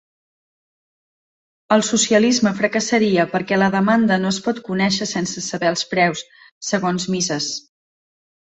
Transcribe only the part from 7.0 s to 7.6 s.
Mises.